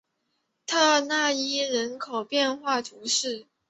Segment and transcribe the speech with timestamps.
[0.65, 3.45] 特讷伊人口变化图示